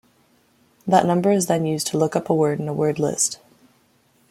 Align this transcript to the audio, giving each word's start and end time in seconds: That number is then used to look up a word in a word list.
That 0.87 1.05
number 1.05 1.31
is 1.31 1.45
then 1.45 1.67
used 1.67 1.85
to 1.89 1.97
look 1.99 2.15
up 2.15 2.27
a 2.27 2.33
word 2.33 2.59
in 2.59 2.67
a 2.67 2.73
word 2.73 2.97
list. 2.97 3.37